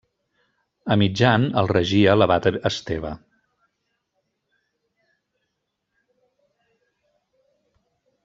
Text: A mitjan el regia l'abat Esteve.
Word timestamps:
A 0.93 0.95
mitjan 1.01 1.43
el 1.61 1.67
regia 1.71 2.15
l'abat 2.21 2.47
Esteve. 2.69 3.11